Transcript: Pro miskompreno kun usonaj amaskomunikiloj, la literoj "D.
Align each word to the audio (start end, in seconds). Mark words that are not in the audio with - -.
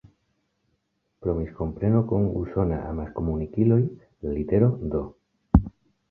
Pro 1.25 1.33
miskompreno 1.39 1.99
kun 2.11 2.23
usonaj 2.39 2.79
amaskomunikiloj, 2.93 3.77
la 4.27 4.33
literoj 4.39 4.71
"D. 4.95 5.03